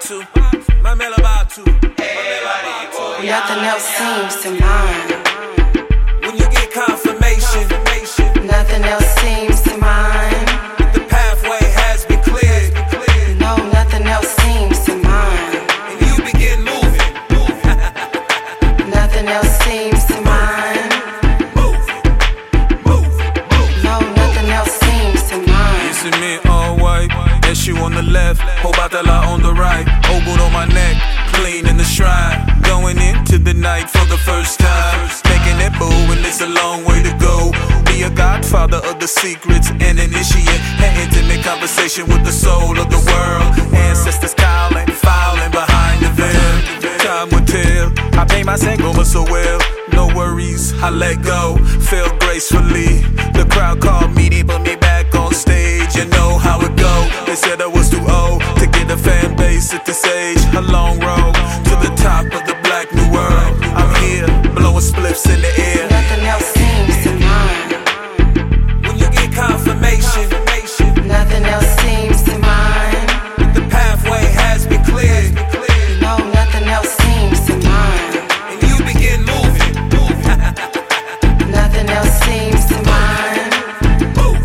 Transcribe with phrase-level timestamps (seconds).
[0.00, 0.20] to.
[0.82, 1.62] Mamela about to.
[3.24, 5.10] Nothing else seems to mind.
[6.22, 7.68] When you get confirmation,
[8.46, 10.48] Nothing else seems to mind.
[10.94, 13.38] the pathway has been cleared.
[13.40, 15.54] No, nothing else seems to mind.
[15.90, 17.14] And you begin moving.
[18.90, 20.90] Nothing else seems to mind.
[21.54, 21.86] Move.
[22.84, 23.14] Move.
[23.52, 23.84] Move.
[23.84, 26.53] No, nothing else seems to mind.
[27.54, 28.40] You on the left.
[28.60, 29.86] Obatala on the right.
[30.10, 30.96] Oboe on my neck.
[31.34, 32.44] Clean in the shrine.
[32.60, 35.08] Going into the night for the first time.
[35.30, 37.52] Making it boo, and it's a long way to go.
[37.86, 42.90] Be a godfather of the secrets and initiate an intimate conversation with the soul of
[42.90, 43.48] the world.
[43.72, 46.98] Ancestors calling, filing behind the veil.
[46.98, 47.88] Time will tell.
[48.20, 49.60] I pay my sangoma so well.
[49.92, 51.56] No worries, I let go.
[51.88, 53.00] Feel gracefully.
[53.32, 54.76] The crowd called me, put me
[65.14, 65.88] blowing spliffs in the air.
[65.90, 68.86] Nothing else seems to mind.
[68.86, 70.30] When you get confirmation,
[71.06, 73.08] Nothing else seems to mind.
[73.54, 75.34] the pathway has been cleared.
[76.00, 78.16] No, nothing else seems to mind.
[78.50, 79.74] And you begin moving.
[81.50, 83.52] Nothing else seems to mind.
[84.16, 84.44] Move.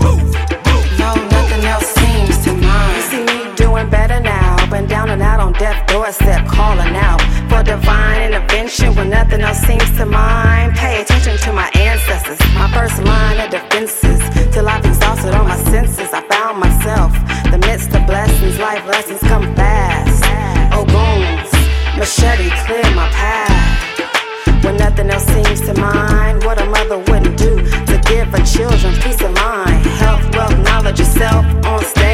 [0.00, 0.30] Move.
[0.64, 0.98] Move.
[0.98, 2.96] No, nothing else seems to mind.
[2.96, 4.56] You see me doing better now.
[4.70, 9.60] Been down and out on death doorstep, calling out for divine intervention when nothing else
[9.60, 10.74] seems to mind.
[10.76, 14.20] Pay attention to my ancestors, my first line of defenses.
[14.52, 17.12] Till I've exhausted all my senses, I found myself.
[17.50, 20.22] The midst of blessings, life lessons come fast.
[20.74, 21.50] Oh, goons,
[21.96, 24.62] machete, clear my path.
[24.62, 28.92] When nothing else seems to mind, what a mother wouldn't do to give her children
[29.00, 32.08] peace of mind, health, wealth, knowledge, yourself on stage.